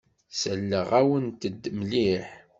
[0.41, 2.27] Selleɣ-awent-d mliḥ.